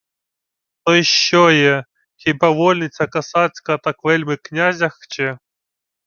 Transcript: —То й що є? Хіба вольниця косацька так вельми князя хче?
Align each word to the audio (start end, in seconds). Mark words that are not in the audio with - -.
—То 0.85 0.95
й 0.95 1.03
що 1.03 1.51
є? 1.51 1.85
Хіба 2.15 2.49
вольниця 2.49 3.07
косацька 3.07 3.77
так 3.77 4.03
вельми 4.03 4.37
князя 4.37 4.89
хче? 4.89 5.37